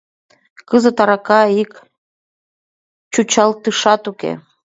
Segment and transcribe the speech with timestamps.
[0.69, 1.71] Кызыт арака ик
[3.13, 4.31] чӱчалтышат уке.